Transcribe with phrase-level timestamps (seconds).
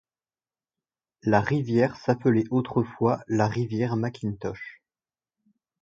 [1.21, 4.81] La rivière s'appelait autrefois la rivière MacIntosh.